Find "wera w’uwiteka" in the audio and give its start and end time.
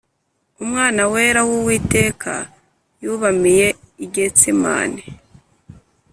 1.11-2.33